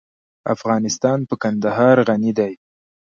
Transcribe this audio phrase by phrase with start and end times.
[0.55, 2.53] افغانستان په کندهار غني دی.